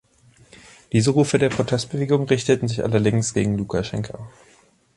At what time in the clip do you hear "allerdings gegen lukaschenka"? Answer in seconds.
2.83-4.17